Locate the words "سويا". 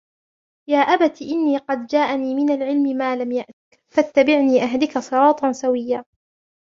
5.51-6.03